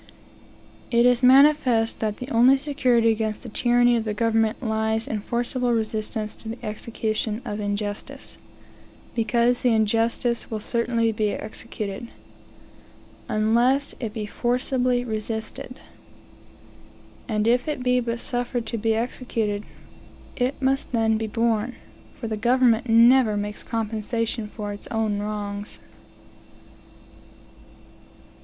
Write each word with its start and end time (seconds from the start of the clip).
It 0.89 1.05
is 1.05 1.21
manifest 1.21 1.99
that 1.99 2.17
the 2.17 2.27
only 2.31 2.57
security 2.57 3.11
against 3.11 3.43
the 3.43 3.49
tyranny 3.49 3.95
of 3.95 4.03
the 4.03 4.15
government 4.15 4.63
lies 4.63 5.07
in 5.07 5.19
forcible 5.21 5.73
resistance 5.73 6.35
to 6.37 6.49
the 6.49 6.65
execution 6.65 7.39
of 7.45 7.59
the 7.59 7.65
injustice; 7.65 8.39
because 9.13 9.61
the 9.61 9.75
injustice 9.75 10.49
will 10.49 10.59
certainly 10.59 11.11
be 11.11 11.29
executed, 11.33 12.07
unless 13.29 13.93
it 13.99 14.11
be 14.11 14.25
forcibly 14.25 15.05
resisted. 15.05 15.79
And 17.29 17.47
if 17.47 17.67
it 17.67 17.83
be 17.83 17.99
but 17.99 18.19
suffered 18.19 18.65
to 18.65 18.79
be 18.79 18.95
executed, 18.95 19.65
it 20.35 20.59
must 20.59 20.93
then 20.93 21.19
be 21.19 21.27
borne; 21.27 21.75
for 22.15 22.27
the 22.27 22.37
government 22.37 22.89
never 22.89 23.37
makes 23.37 23.61
compensation 23.61 24.47
for 24.47 24.73
its 24.73 24.87
own 24.87 25.19
wrongs. 25.19 25.77